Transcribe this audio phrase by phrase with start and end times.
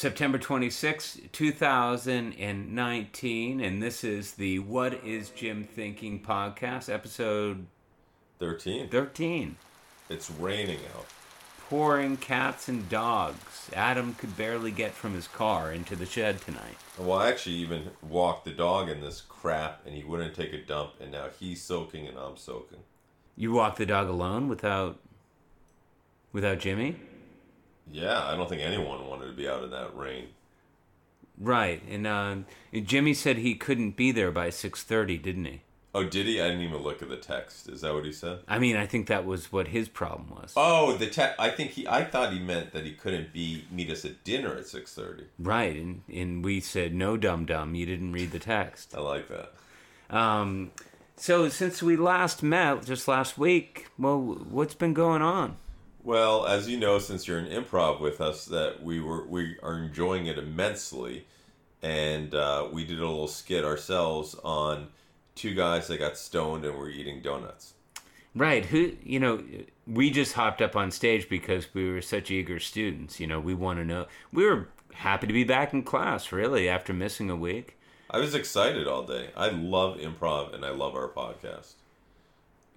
[0.00, 7.66] September 26, 2019, and this is the What is Jim Thinking podcast, episode
[8.38, 8.88] 13.
[8.88, 9.56] 13.
[10.08, 11.04] It's raining out.
[11.68, 13.70] Pouring cats and dogs.
[13.76, 16.78] Adam could barely get from his car into the shed tonight.
[16.96, 20.64] Well, I actually even walked the dog in this crap and he wouldn't take a
[20.64, 22.78] dump and now he's soaking and I'm soaking.
[23.36, 24.98] You walk the dog alone without
[26.32, 26.96] without Jimmy?
[27.90, 30.28] Yeah, I don't think anyone wanted to be out in that rain.
[31.38, 31.82] Right.
[31.88, 32.36] And uh,
[32.72, 35.62] Jimmy said he couldn't be there by 6:30, didn't he?
[35.92, 36.40] Oh, did he?
[36.40, 37.68] I didn't even look at the text.
[37.68, 38.40] Is that what he said?
[38.46, 40.52] I mean, I think that was what his problem was.
[40.56, 41.40] Oh, the text.
[41.40, 41.88] I think he.
[41.88, 45.24] I thought he meant that he couldn't be meet us at dinner at six thirty.
[45.38, 48.94] Right, and and we said no, dum dum, you didn't read the text.
[48.96, 49.52] I like that.
[50.16, 50.70] Um,
[51.16, 55.56] so since we last met just last week, well, what's been going on?
[56.02, 59.78] Well, as you know, since you're in improv with us, that we were we are
[59.78, 61.26] enjoying it immensely,
[61.82, 64.88] and uh, we did a little skit ourselves on
[65.34, 67.74] two guys that got stoned and were eating donuts.
[68.34, 68.64] Right.
[68.66, 69.42] Who you know,
[69.86, 73.20] we just hopped up on stage because we were such eager students.
[73.20, 74.06] You know, we want to know.
[74.32, 77.76] We were happy to be back in class, really, after missing a week.
[78.08, 79.30] I was excited all day.
[79.36, 81.74] I love improv and I love our podcast.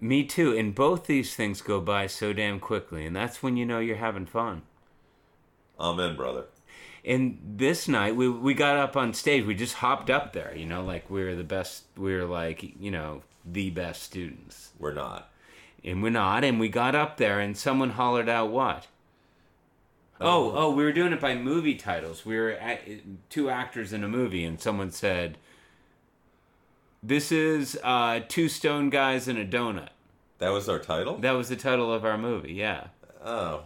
[0.04, 0.54] Me too.
[0.54, 3.96] And both these things go by so damn quickly, and that's when you know you're
[3.96, 4.60] having fun.
[5.80, 6.44] Amen, brother.
[7.06, 9.46] And this night we we got up on stage.
[9.46, 11.84] We just hopped up there, you know, like we were the best.
[11.96, 14.72] We were like, you know, the best students.
[14.78, 15.30] We're not.
[15.82, 16.44] And we're not.
[16.44, 18.88] And we got up there, and someone hollered out, "What?"
[20.20, 22.26] Oh, oh, we were doing it by movie titles.
[22.26, 22.82] We were at,
[23.30, 25.38] two actors in a movie, and someone said,
[27.02, 29.88] "This is uh, two stone guys and a donut."
[30.44, 31.16] That was our title.
[31.16, 32.52] That was the title of our movie.
[32.52, 32.88] Yeah.
[33.24, 33.62] Oh,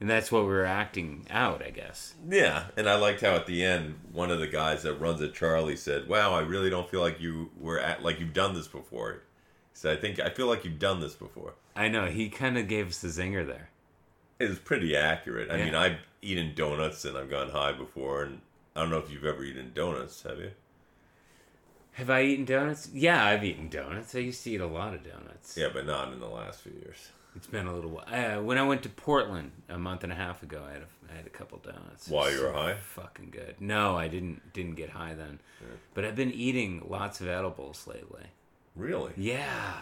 [0.00, 2.14] And that's what we were acting out, I guess.
[2.26, 2.68] yeah.
[2.78, 5.76] And I liked how at the end, one of the guys that runs at Charlie,
[5.76, 9.22] said, "Wow, I really don't feel like you were at like you've done this before."
[9.74, 12.68] So "I think I feel like you've done this before." I know he kind of
[12.68, 13.68] gave us the zinger there.
[14.38, 15.50] It was pretty accurate.
[15.50, 15.64] I Yeah.
[15.66, 18.40] mean, I've eaten donuts and I've gone high before, and
[18.74, 20.52] I don't know if you've ever eaten donuts, have you?
[21.98, 22.88] Have I eaten donuts?
[22.94, 24.14] Yeah, I've eaten donuts.
[24.14, 25.56] I used to eat a lot of donuts.
[25.56, 27.08] Yeah, but not in the last few years.
[27.34, 28.04] It's been a little while.
[28.06, 31.12] Uh, when I went to Portland a month and a half ago, I had a,
[31.12, 32.06] I had a couple donuts.
[32.06, 32.74] While you were So high?
[32.74, 33.56] Fucking good.
[33.58, 35.40] No, I didn't didn't get high then.
[35.94, 38.26] But I've been eating lots of edibles lately.
[38.76, 39.12] Really?
[39.16, 39.74] Yeah.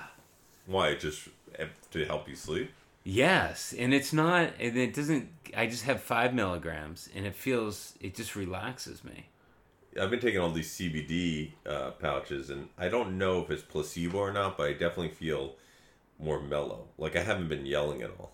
[0.65, 0.95] Why?
[0.95, 1.29] Just
[1.59, 2.71] eh, to help you sleep?
[3.05, 4.53] Yes, and it's not.
[4.59, 5.29] And it doesn't.
[5.55, 7.93] I just have five milligrams, and it feels.
[8.01, 9.27] It just relaxes me.
[10.01, 14.19] I've been taking all these CBD uh, pouches, and I don't know if it's placebo
[14.19, 15.55] or not, but I definitely feel
[16.19, 16.89] more mellow.
[16.99, 18.33] Like I haven't been yelling at all.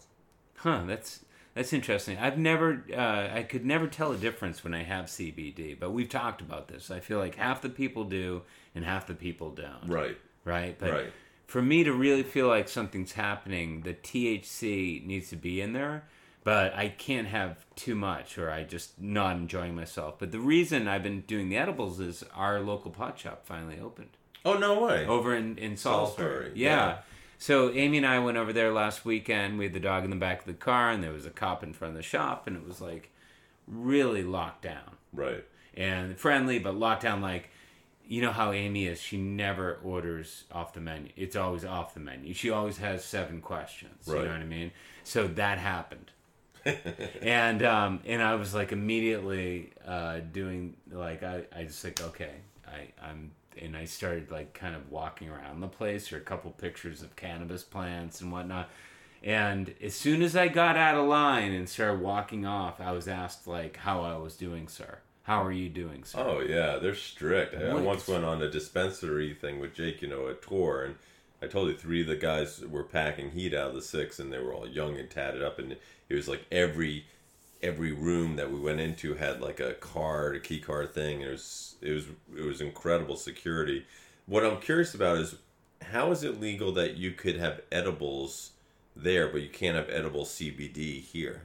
[0.56, 1.24] Huh, that's
[1.54, 2.16] that's interesting.
[2.18, 6.08] I've never, uh, I could never tell a difference when I have CBD, but we've
[6.08, 6.90] talked about this.
[6.90, 8.42] I feel like half the people do
[8.74, 9.86] and half the people don't.
[9.86, 10.16] Right.
[10.44, 10.78] Right.
[10.78, 11.12] But Right.
[11.46, 16.04] for me to really feel like something's happening, the THC needs to be in there.
[16.44, 20.18] But I can't have too much, or I just not enjoying myself.
[20.18, 24.10] But the reason I've been doing the edibles is our local pot shop finally opened
[24.44, 25.06] Oh no way.
[25.06, 26.26] over in, in Salisbury.
[26.28, 26.68] Salisbury, Yeah.
[26.86, 26.96] yeah.
[27.38, 29.56] So Amy and I went over there last weekend.
[29.58, 31.62] We had the dog in the back of the car, and there was a cop
[31.62, 33.10] in front of the shop, and it was like
[33.68, 35.44] really locked down Right.
[35.74, 37.20] and friendly, but locked down.
[37.20, 37.50] Like
[38.06, 39.00] you know how Amy is.
[39.00, 41.10] She never orders off the menu.
[41.16, 42.34] It's always off the menu.
[42.34, 44.06] She always has seven questions.
[44.08, 44.18] Right.
[44.18, 44.72] You know what I mean?
[45.04, 46.10] So that happened.
[47.22, 52.34] and um, and I was like immediately uh, doing like I, I just like okay
[52.66, 56.50] I I'm and I started like kind of walking around the place or a couple
[56.52, 58.70] pictures of cannabis plants and whatnot.
[59.22, 63.06] And as soon as I got out of line and started walking off, I was
[63.06, 64.98] asked like how I was doing, sir.
[65.24, 66.18] How are you doing, sir?
[66.18, 67.54] Oh yeah, they're strict.
[67.54, 70.96] I, I once went on a dispensary thing with Jake, you know, a tour, and
[71.40, 74.32] I told you three of the guys were packing heat out of the six, and
[74.32, 75.76] they were all young and tatted up, and
[76.12, 77.06] it was like every
[77.62, 81.22] every room that we went into had like a card, a key card thing.
[81.22, 82.04] It was it was
[82.36, 83.86] it was incredible security.
[84.26, 85.36] What I'm curious about is
[85.90, 88.50] how is it legal that you could have edibles
[88.94, 91.42] there, but you can't have edible CBD here?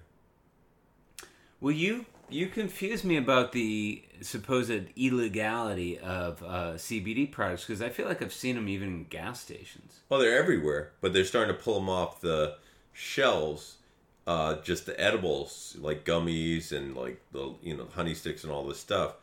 [1.61, 7.87] Well, you you confuse me about the supposed illegality of uh, CBD products because I
[7.87, 10.01] feel like I've seen them even in gas stations.
[10.09, 12.57] Well, they're everywhere, but they're starting to pull them off the
[12.91, 13.77] shelves.
[14.27, 18.67] Uh, just the edibles, like gummies and like the you know honey sticks and all
[18.67, 19.15] this stuff.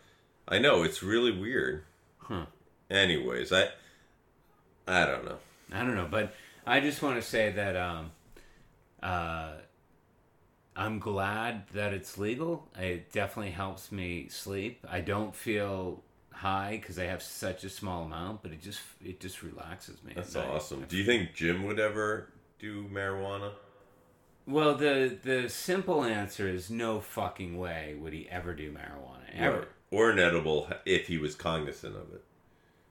[0.48, 1.84] I know it's really weird.
[2.18, 2.46] Huh.
[2.90, 3.68] Anyways, I
[4.88, 5.36] I don't know.
[5.70, 6.34] I don't know, but
[6.66, 8.12] I just want to say that um,
[9.02, 9.52] uh,
[10.74, 12.66] I'm glad that it's legal.
[12.78, 14.86] It definitely helps me sleep.
[14.90, 19.20] I don't feel high because I have such a small amount, but it just it
[19.20, 20.12] just relaxes me.
[20.12, 20.84] at That's awesome.
[20.88, 23.52] Do you think Jim would ever do marijuana?
[24.46, 29.68] Well, the the simple answer is no fucking way would he ever do marijuana ever.
[29.90, 32.24] Or an edible if he was cognizant of it.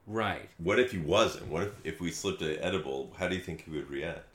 [0.08, 0.50] Right.
[0.58, 1.48] What if he wasn't?
[1.48, 3.12] What if, if we slipped an edible?
[3.18, 4.26] How do you think he would react?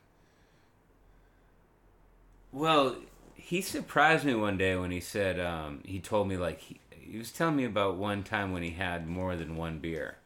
[2.52, 2.96] Well,
[3.34, 7.18] he surprised me one day when he said um, he told me like he, he
[7.18, 10.16] was telling me about one time when he had more than one beer.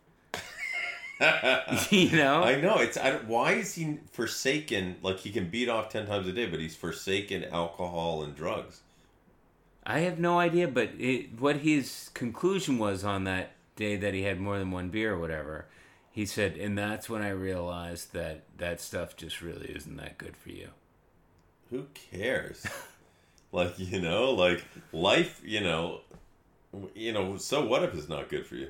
[1.90, 2.96] you know, I know it's.
[2.96, 4.96] I why is he forsaken?
[5.02, 8.80] Like he can beat off ten times a day, but he's forsaken alcohol and drugs.
[9.84, 14.22] I have no idea, but it, what his conclusion was on that day that he
[14.22, 15.66] had more than one beer or whatever,
[16.10, 20.36] he said, and that's when I realized that that stuff just really isn't that good
[20.36, 20.68] for you.
[21.70, 22.66] Who cares?
[23.52, 25.40] like you know, like life.
[25.44, 26.00] You know,
[26.94, 27.36] you know.
[27.36, 28.68] So what if it's not good for you?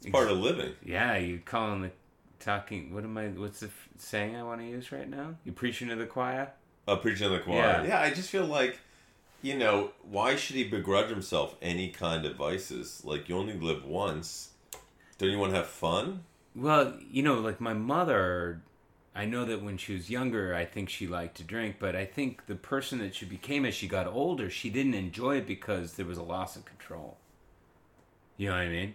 [0.00, 0.74] It's part of living.
[0.84, 1.90] Yeah, you calling the
[2.38, 2.94] talking.
[2.94, 3.28] What am I?
[3.28, 5.34] What's the f- saying I want to use right now?
[5.44, 6.52] You preaching to the choir?
[6.86, 7.56] Uh, preaching to the choir.
[7.56, 7.84] Yeah.
[7.84, 8.00] Yeah.
[8.00, 8.78] I just feel like,
[9.42, 13.02] you know, why should he begrudge himself any kind of vices?
[13.04, 14.50] Like you only live once.
[15.18, 16.24] Don't you want to have fun?
[16.54, 18.62] Well, you know, like my mother,
[19.14, 22.04] I know that when she was younger, I think she liked to drink, but I
[22.04, 25.94] think the person that she became as she got older, she didn't enjoy it because
[25.94, 27.16] there was a loss of control.
[28.36, 28.94] You know what I mean?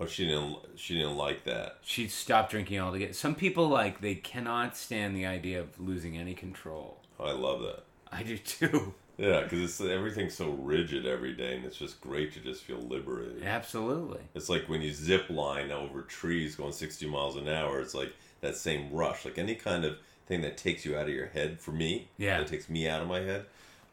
[0.00, 0.56] Or she didn't.
[0.76, 1.76] She didn't like that.
[1.82, 3.12] She stopped drinking altogether.
[3.12, 6.98] Some people like they cannot stand the idea of losing any control.
[7.20, 7.84] Oh, I love that.
[8.10, 8.94] I do too.
[9.18, 12.78] Yeah, because it's everything's so rigid every day, and it's just great to just feel
[12.78, 13.42] liberated.
[13.44, 14.20] Absolutely.
[14.34, 17.82] It's like when you zip line over trees going 60 miles an hour.
[17.82, 19.26] It's like that same rush.
[19.26, 21.60] Like any kind of thing that takes you out of your head.
[21.60, 22.38] For me, Yeah.
[22.38, 23.44] that takes me out of my head.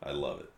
[0.01, 0.50] I love it.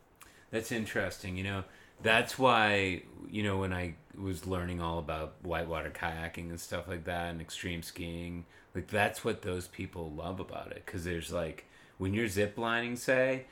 [0.51, 1.35] That's interesting.
[1.35, 1.63] You know,
[2.01, 7.05] that's why, you know, when I was learning all about whitewater kayaking and stuff like
[7.05, 10.83] that and extreme skiing, like that's what those people love about it.
[10.85, 11.65] Because there's like,
[11.97, 13.45] when you're ziplining, say,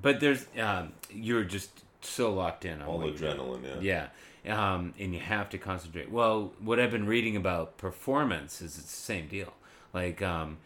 [0.00, 3.82] but there's, um, you're just so locked in on All adrenaline.
[3.82, 4.08] Yeah.
[4.44, 6.10] yeah, um, and you have to concentrate.
[6.10, 9.52] Well, what I've been reading about performance is it's the same deal.
[9.92, 10.58] Like um,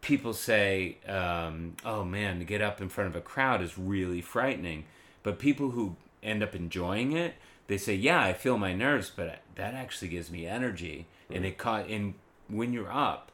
[0.00, 4.20] people say, um, "Oh man, to get up in front of a crowd is really
[4.20, 4.84] frightening,"
[5.22, 7.34] but people who end up enjoying it,
[7.66, 11.44] they say, "Yeah, I feel my nerves, but that actually gives me energy." And mm-hmm.
[11.46, 11.88] it caught.
[11.88, 12.14] And
[12.48, 13.32] when you're up,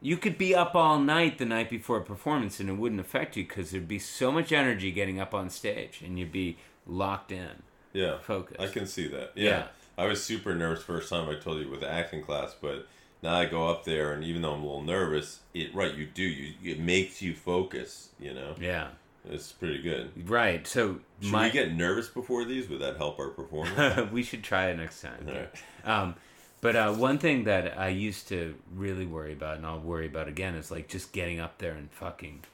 [0.00, 3.36] you could be up all night the night before a performance and it wouldn't affect
[3.36, 6.56] you because there'd be so much energy getting up on stage and you'd be
[6.86, 7.62] locked in.
[7.92, 8.18] Yeah.
[8.18, 8.56] Focus.
[8.60, 9.32] I can see that.
[9.34, 9.50] Yeah.
[9.50, 9.66] Yeah.
[9.96, 12.86] I was super nervous first time I told you with acting class, but
[13.22, 16.06] now I go up there and even though I'm a little nervous, it right you
[16.06, 18.10] do you it makes you focus.
[18.20, 18.88] You know, Yeah.
[19.24, 20.28] It's pretty good.
[20.28, 20.66] Right.
[20.66, 22.68] So Should my we get nervous before these?
[22.68, 24.10] Would that help our performance?
[24.12, 25.26] we should try it next time.
[25.26, 25.50] Right.
[25.84, 26.14] Um,
[26.60, 30.26] but uh, one thing that I used to really worry about, and I'll worry about
[30.28, 32.44] again, is like just getting up there and fucking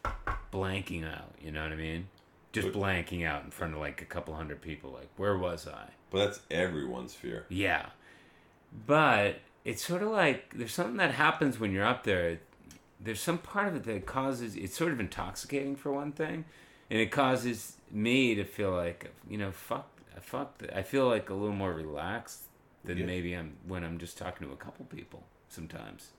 [0.53, 1.31] blanking out.
[1.41, 2.09] You know what I mean?
[2.53, 4.91] Just But- blanking out in front of like a couple hundred people.
[4.91, 5.89] Like, where was I?
[6.11, 7.45] but that's everyone's fear.
[7.49, 7.87] Yeah.
[8.87, 12.39] But it's sort of like there's something that happens when you're up there.
[13.05, 16.47] There's some part of it that causes it's sort of intoxicating for one thing,
[16.91, 19.89] and it causes me to feel like you know fuck
[20.21, 20.63] fuck.
[20.75, 22.45] I feel like a little more relaxed
[22.85, 23.07] than Yeah.
[23.07, 25.23] maybe I'm when I'm just talking to a couple people.
[25.49, 26.11] Sometimes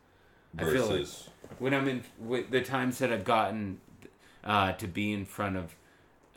[0.58, 3.82] I feel like- Versus when I'm in with the times that I've gotten
[4.44, 5.76] uh, to be in front of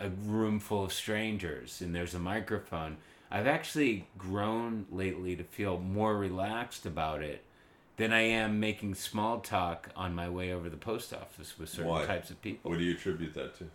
[0.00, 2.96] a room full of strangers and there's a microphone,
[3.30, 7.44] I've actually grown lately to feel more relaxed about it
[7.98, 11.90] than I am making small talk on my way over the post office with certain
[11.90, 12.06] Why?
[12.06, 12.70] types of people.
[12.70, 13.66] what do you attribute that to?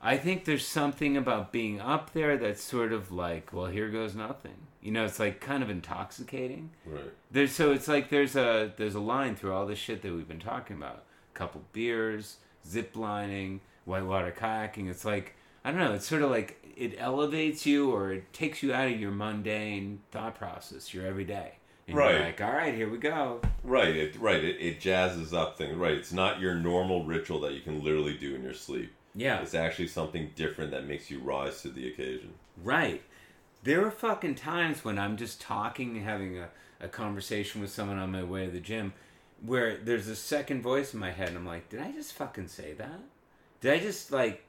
[0.00, 4.14] I think there's something about being up there that's sort of like, well, here goes
[4.14, 4.66] nothing.
[4.82, 6.70] You know, it's like kind of intoxicating.
[6.84, 7.10] Right.
[7.30, 10.28] There's so it's like there's a there's a line through all this shit that we've
[10.28, 11.04] been talking about.
[11.34, 12.36] A couple beers,
[12.68, 14.90] zip lining, whitewater kayaking.
[14.90, 15.94] It's like I don't know.
[15.94, 20.00] It's sort of like it elevates you or it takes you out of your mundane
[20.10, 21.54] thought process, your everyday.
[21.86, 22.20] And Right.
[22.20, 23.40] Like, all right, here we go.
[23.62, 23.94] Right.
[23.96, 24.42] It right.
[24.42, 25.76] It, it jazzes up things.
[25.76, 25.92] Right.
[25.92, 28.92] It's not your normal ritual that you can literally do in your sleep.
[29.14, 29.40] Yeah.
[29.40, 32.34] It's actually something different that makes you rise to the occasion.
[32.62, 33.02] Right.
[33.62, 36.48] There are fucking times when I'm just talking, having a,
[36.80, 38.92] a conversation with someone on my way to the gym,
[39.40, 42.48] where there's a second voice in my head, and I'm like, did I just fucking
[42.48, 43.00] say that?
[43.60, 44.44] Did I just, like,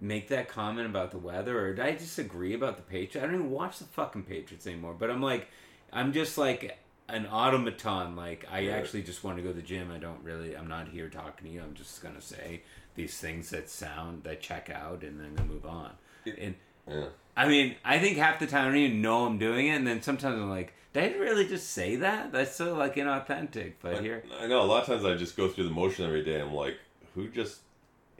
[0.00, 3.16] make that comment about the weather, or did I disagree about the Patriots?
[3.16, 5.48] I don't even watch the fucking Patriots anymore, but I'm like,
[5.92, 6.78] I'm just like,
[7.08, 8.16] an automaton.
[8.16, 9.90] Like I actually just want to go to the gym.
[9.90, 10.56] I don't really.
[10.56, 11.62] I'm not here talking to you.
[11.62, 12.62] I'm just gonna say
[12.94, 15.92] these things that sound that check out, and then move on.
[16.26, 16.54] And
[16.86, 17.06] Yeah.
[17.36, 19.86] I mean, I think half the time I don't even know I'm doing it, and
[19.86, 22.32] then sometimes I'm like, did I really just say that?
[22.32, 23.74] That's so like inauthentic.
[23.80, 26.24] But here, I know a lot of times I just go through the motion every
[26.24, 26.40] day.
[26.40, 26.78] I'm like,
[27.14, 27.60] who just,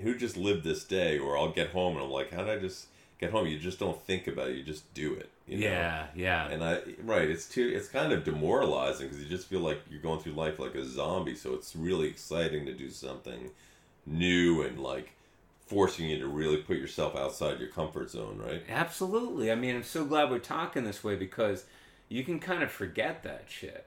[0.00, 1.18] who just lived this day?
[1.18, 2.86] Or I'll get home and I'm like, how did I just
[3.18, 3.46] get home?
[3.46, 4.56] You just don't think about it.
[4.56, 5.30] You just do it.
[5.48, 5.66] You know?
[5.66, 7.72] yeah, yeah, And I right, it's too.
[7.74, 10.84] It's kind of demoralizing because you just feel like you're going through life like a
[10.84, 11.34] zombie.
[11.34, 13.50] So it's really exciting to do something
[14.04, 15.14] new and like
[15.66, 18.42] forcing you to really put yourself outside your comfort zone.
[18.44, 18.62] Right.
[18.68, 19.50] absolutely.
[19.50, 21.64] I mean, I'm so glad we're talking this way because
[22.10, 23.86] you can kind of forget that shit,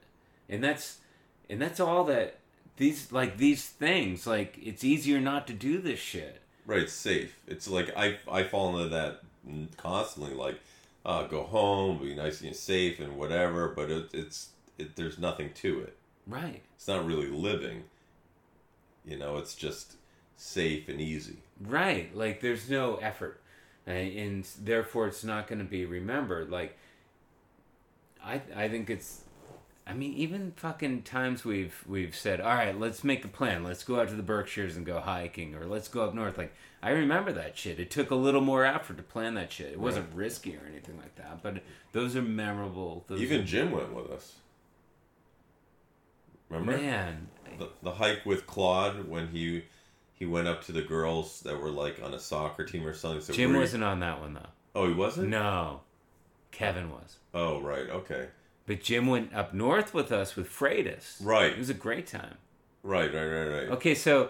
[0.50, 0.98] and that's
[1.50, 2.38] and that's all that
[2.78, 6.42] these like these things like it's easier not to do this shit.
[6.66, 7.38] Right, safe.
[7.48, 9.22] It's like I I fall into that
[9.78, 10.34] constantly.
[10.34, 10.60] Like,
[11.06, 13.70] uh, go home, be nice and safe and whatever.
[13.70, 15.98] But it, it's it, there's nothing to it.
[16.28, 16.62] Right.
[16.76, 17.84] It's not really living.
[19.06, 19.96] You know, it's just
[20.36, 21.38] safe and easy.
[21.60, 22.16] Right.
[22.16, 23.42] Like there's no effort,
[23.86, 26.50] and, and therefore it's not going to be remembered.
[26.50, 26.78] Like
[28.24, 29.22] I I think it's.
[29.88, 33.64] I mean, even fucking times we've we've said, all right, let's make a plan.
[33.64, 36.38] Let's go out to the Berkshires and go hiking, or let's go up north.
[36.38, 37.80] Like I remember that shit.
[37.80, 39.72] It took a little more effort to plan that shit.
[39.72, 41.42] It wasn't risky or anything like that.
[41.42, 43.06] But those are memorable.
[43.08, 44.36] Those Even are, Jim went with us.
[46.50, 49.64] Remember man, the, the hike with Claude when he
[50.14, 53.22] he went up to the girls that were like on a soccer team or something.
[53.22, 54.50] So Jim wasn't on that one though.
[54.76, 55.30] Oh, he wasn't.
[55.30, 55.82] No,
[56.52, 57.18] Kevin was.
[57.34, 57.90] Oh, right.
[57.90, 58.28] Okay.
[58.72, 61.18] But Jim went up north with us with Freitas.
[61.22, 61.52] Right.
[61.52, 62.38] It was a great time.
[62.84, 63.14] Right.
[63.14, 63.26] Right.
[63.26, 63.48] Right.
[63.48, 63.68] Right.
[63.72, 64.30] Okay, so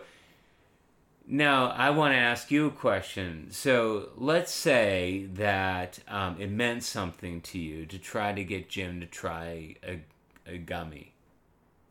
[1.27, 3.49] now I want to ask you a question.
[3.51, 8.99] So let's say that um, it meant something to you to try to get Jim
[8.99, 10.01] to try a,
[10.47, 11.13] a gummy.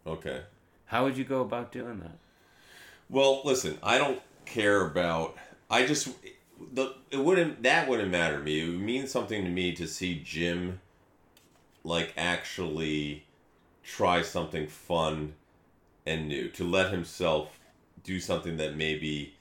[0.04, 0.40] Okay.
[0.86, 2.18] How would you go about doing that?
[3.08, 5.36] Well, listen, I don't care about.
[5.70, 6.08] I just
[6.72, 8.60] the it wouldn't that wouldn't matter to me.
[8.60, 10.80] It would mean something to me to see Jim,
[11.84, 13.24] like actually,
[13.82, 15.34] try something fun
[16.06, 17.58] and new to let himself
[18.04, 19.34] do something that maybe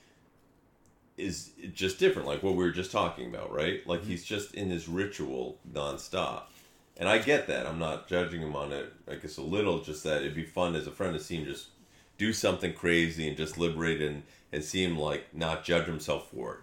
[1.17, 3.85] is just different, like what we were just talking about, right?
[3.87, 4.09] Like mm-hmm.
[4.09, 6.43] he's just in his ritual nonstop.
[6.97, 7.65] And I get that.
[7.65, 8.91] I'm not judging him on it.
[9.09, 11.45] I guess a little, just that it'd be fun as a friend to see him
[11.45, 11.67] just
[12.17, 16.55] do something crazy and just liberate and, and see him like not judge himself for
[16.55, 16.59] it.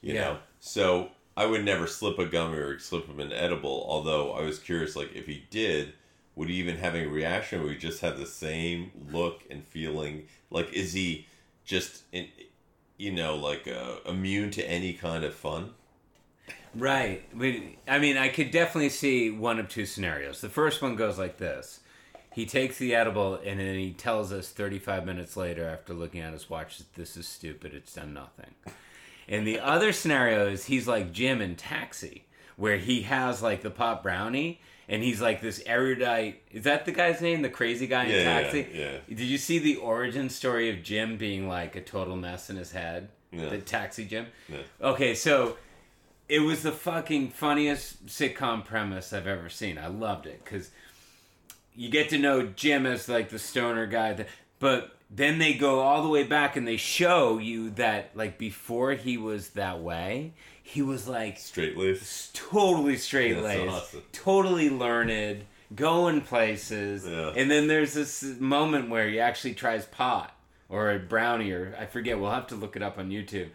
[0.00, 0.20] You Yeah.
[0.20, 0.38] know?
[0.60, 4.58] So I would never slip a gummy or slip him an edible, although I was
[4.58, 5.92] curious like if he did,
[6.34, 7.62] would he even have any reaction?
[7.62, 10.24] Would he just have the same look and feeling?
[10.50, 11.28] Like is he
[11.64, 12.26] just in
[12.96, 15.74] you know, like uh, immune to any kind of fun?
[16.74, 17.22] Right.
[17.86, 20.40] I mean, I could definitely see one of two scenarios.
[20.40, 21.78] The first one goes like this
[22.32, 26.32] He takes the edible and then he tells us 35 minutes later, after looking at
[26.32, 28.56] his watch, that this is stupid, it's done nothing.
[29.28, 32.24] And the other scenario is he's like Jim in Taxi,
[32.56, 36.42] where he has like the pop brownie and he's like this erudite.
[36.50, 37.42] Is that the guy's name?
[37.42, 38.66] The crazy guy in Yeah, yeah, Taxi?
[38.72, 38.96] yeah.
[39.08, 42.72] Did you see the origin story of Jim being like a total mess in his
[42.72, 43.10] head?
[43.30, 43.50] Yeah.
[43.50, 44.28] The Taxi Jim?
[44.48, 44.58] Yeah.
[44.80, 45.58] Okay, so
[46.28, 49.76] it was the fucking funniest sitcom premise I've ever seen.
[49.76, 50.70] I loved it because
[51.74, 54.28] you get to know Jim as like the stoner guy, that,
[54.58, 58.92] but then they go all the way back and they show you that like before
[58.92, 62.34] he was that way, he was like Straight laced?
[62.34, 64.02] totally straight laced, awesome.
[64.12, 67.06] totally learned, going places.
[67.06, 67.32] Yeah.
[67.34, 70.34] And then there's this moment where he actually tries pot
[70.68, 72.18] or a brownie or I forget.
[72.20, 73.48] We'll have to look it up on YouTube.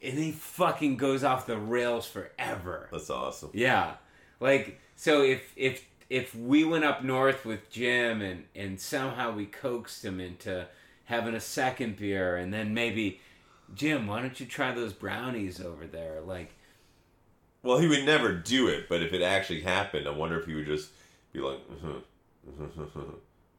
[0.00, 2.88] And he fucking goes off the rails forever.
[2.92, 3.50] That's awesome.
[3.54, 3.94] Yeah.
[4.40, 9.46] Like so if if if we went up north with Jim and and somehow we
[9.46, 10.66] coaxed him into
[11.06, 13.18] having a second beer and then maybe
[13.74, 16.20] Jim, why don't you try those brownies over there?
[16.20, 16.50] Like
[17.62, 20.54] Well, he would never do it, but if it actually happened, I wonder if he
[20.54, 20.90] would just
[21.32, 21.60] be like,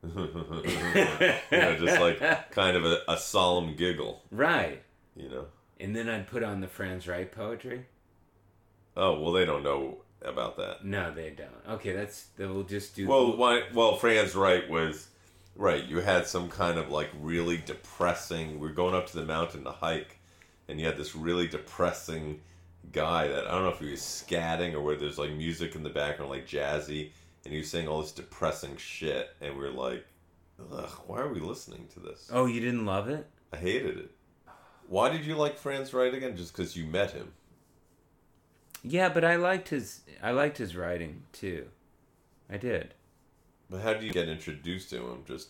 [0.04, 4.80] you know, just like kind of a, a solemn giggle, right.
[5.16, 5.46] you know.
[5.80, 7.88] And then I'd put on the Franz Wright poetry.
[8.96, 10.86] Oh well, they don't know about that.
[10.86, 11.76] No, they don't.
[11.76, 13.08] Okay, that's we'll just do.
[13.08, 15.08] Well, why, well, Franz Wright was
[15.56, 15.84] right.
[15.84, 18.60] You had some kind of like really depressing.
[18.60, 20.20] We're going up to the mountain to hike,
[20.68, 22.42] and you had this really depressing
[22.92, 25.84] guy that I don't know if he was scatting or where there's like music in
[25.84, 27.12] the background, like jazzy,
[27.46, 30.06] and he was saying all this depressing shit, and we are like,
[30.72, 32.30] Ugh, why are we listening to this?
[32.32, 33.26] oh, you didn't love it?
[33.52, 34.12] I hated it.
[34.88, 36.36] Why did you like Franz Wright again?
[36.36, 37.32] Just because you met him?
[38.84, 40.02] Yeah, but I liked his.
[40.22, 41.68] I liked his writing too.
[42.50, 42.94] I did.
[43.70, 45.24] But how do you get introduced to him?
[45.26, 45.50] Just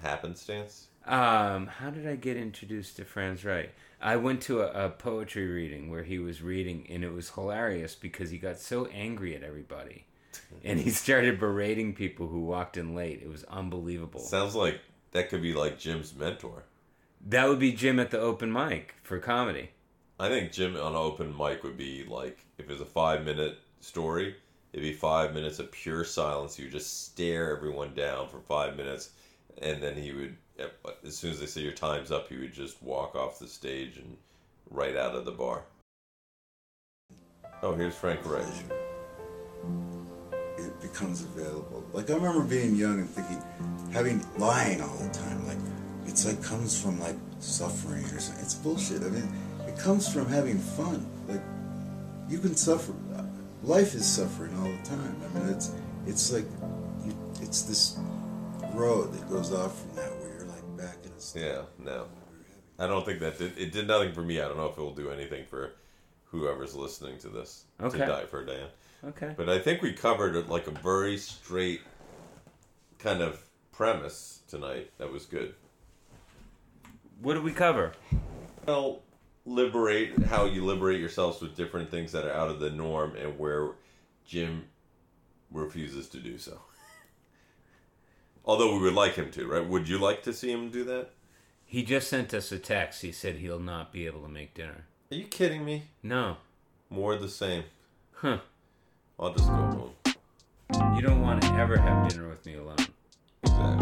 [0.00, 0.88] happenstance?
[1.06, 3.70] Um, how did I get introduced to Franz Wright?
[4.00, 7.94] I went to a, a poetry reading where he was reading, and it was hilarious
[7.94, 10.06] because he got so angry at everybody,
[10.64, 13.20] and he started berating people who walked in late.
[13.22, 14.20] It was unbelievable.
[14.20, 14.80] Sounds like
[15.12, 16.64] that could be like Jim's mentor.
[17.24, 19.70] That would be Jim at the open mic for comedy.
[20.18, 24.36] I think Jim on open mic would be like if it's a five minute story,
[24.72, 26.58] it'd be five minutes of pure silence.
[26.58, 29.10] You just stare everyone down for five minutes,
[29.60, 32.52] and then he would, uh, as soon as they say your time's up, he would
[32.52, 34.16] just walk off the stage and
[34.70, 35.62] right out of the bar.
[37.62, 38.44] Oh, here's Frank Wright.
[40.58, 41.84] It becomes available.
[41.92, 43.42] Like I remember being young and thinking,
[43.92, 45.58] having lying all the time, like
[46.06, 48.44] it's like comes from like suffering or something.
[48.44, 49.02] It's bullshit.
[49.02, 49.28] I mean,
[49.66, 51.06] it comes from having fun.
[51.28, 51.40] Like
[52.32, 52.94] you can suffer.
[53.62, 55.16] Life is suffering all the time.
[55.22, 55.72] I mean, it's
[56.06, 56.46] it's like
[57.04, 57.98] you, it's this
[58.72, 61.42] road that goes off from that where you're like back in a state.
[61.42, 62.06] Yeah, no.
[62.78, 64.40] I don't think that did, it did nothing for me.
[64.40, 65.74] I don't know if it will do anything for
[66.24, 67.66] whoever's listening to this.
[67.80, 67.98] Okay.
[67.98, 68.66] To die for Dan.
[69.04, 69.34] Okay.
[69.36, 71.82] But I think we covered it like a very straight
[72.98, 74.90] kind of premise tonight.
[74.98, 75.54] That was good.
[77.20, 77.92] What did we cover?
[78.66, 79.02] Well,
[79.44, 83.38] liberate how you liberate yourselves with different things that are out of the norm and
[83.38, 83.70] where
[84.24, 84.64] Jim
[85.50, 86.60] refuses to do so.
[88.44, 89.66] Although we would like him to, right?
[89.66, 91.10] Would you like to see him do that?
[91.64, 93.02] He just sent us a text.
[93.02, 94.84] He said he'll not be able to make dinner.
[95.10, 95.84] Are you kidding me?
[96.02, 96.36] No.
[96.90, 97.64] More the same.
[98.12, 98.38] Huh.
[99.18, 100.94] I'll just go home.
[100.96, 102.76] You don't want to ever have dinner with me alone.
[103.42, 103.81] Exactly.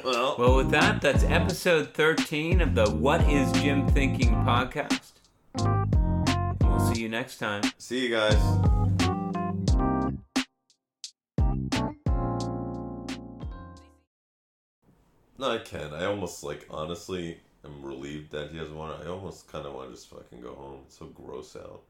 [0.04, 5.12] well, Well, with that, that's episode 13 of the What is Jim Thinking podcast.
[6.62, 7.62] We'll see you next time.
[7.78, 8.40] see you guys.
[15.38, 15.92] No, I can.
[15.92, 19.02] I almost like honestly I'm relieved that he doesn't want.
[19.02, 20.80] I almost kind of want to just fucking go home.
[20.86, 21.82] It's so gross out.